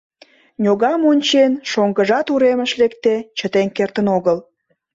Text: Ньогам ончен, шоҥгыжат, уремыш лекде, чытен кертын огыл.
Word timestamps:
Ньогам 0.63 1.01
ончен, 1.11 1.51
шоҥгыжат, 1.69 2.27
уремыш 2.33 2.71
лекде, 2.79 3.15
чытен 3.37 3.67
кертын 3.77 4.07
огыл. 4.17 4.37